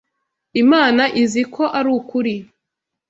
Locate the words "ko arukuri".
1.53-2.35